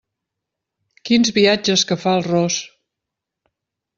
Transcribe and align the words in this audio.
Quins 1.09 1.33
viatges 1.35 1.85
que 1.91 1.99
fa 2.05 2.15
el 2.21 2.25
ros! 2.31 2.57